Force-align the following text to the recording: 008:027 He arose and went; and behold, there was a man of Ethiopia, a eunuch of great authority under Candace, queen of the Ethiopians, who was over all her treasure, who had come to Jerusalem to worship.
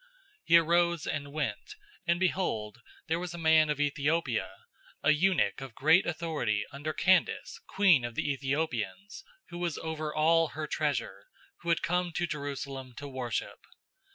008:027 0.01 0.07
He 0.45 0.57
arose 0.57 1.05
and 1.05 1.31
went; 1.31 1.75
and 2.07 2.19
behold, 2.19 2.81
there 3.05 3.19
was 3.19 3.35
a 3.35 3.37
man 3.37 3.69
of 3.69 3.79
Ethiopia, 3.79 4.49
a 5.03 5.11
eunuch 5.11 5.61
of 5.61 5.75
great 5.75 6.07
authority 6.07 6.65
under 6.71 6.91
Candace, 6.91 7.59
queen 7.67 8.03
of 8.03 8.15
the 8.15 8.27
Ethiopians, 8.31 9.23
who 9.49 9.59
was 9.59 9.77
over 9.77 10.11
all 10.11 10.47
her 10.55 10.65
treasure, 10.65 11.25
who 11.59 11.69
had 11.69 11.83
come 11.83 12.11
to 12.13 12.25
Jerusalem 12.25 12.95
to 12.95 13.07
worship. 13.07 13.59